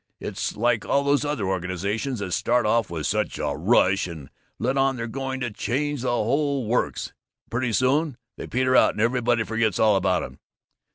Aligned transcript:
It's 0.19 0.55
like 0.57 0.83
all 0.83 1.03
these 1.03 1.23
other 1.23 1.45
organizations 1.45 2.17
that 2.17 2.31
start 2.31 2.65
off 2.65 2.89
with 2.89 3.05
such 3.05 3.37
a 3.37 3.49
rush 3.55 4.07
and 4.07 4.31
let 4.57 4.75
on 4.75 4.95
they're 4.95 5.05
going 5.05 5.39
to 5.41 5.51
change 5.51 6.01
the 6.01 6.09
whole 6.09 6.65
works, 6.65 7.09
and 7.43 7.51
pretty 7.51 7.71
soon 7.71 8.17
they 8.35 8.47
peter 8.47 8.75
out 8.75 8.95
and 8.95 9.01
everybody 9.01 9.43
forgets 9.43 9.77
all 9.77 9.95
about 9.95 10.23
'em!" 10.23 10.39